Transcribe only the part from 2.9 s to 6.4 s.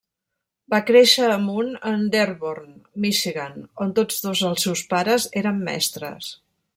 Michigan, on tots dos els seus pares eren mestres.